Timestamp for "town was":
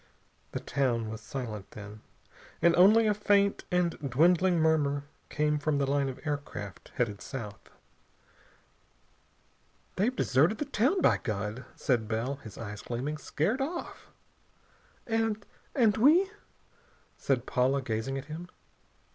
0.59-1.21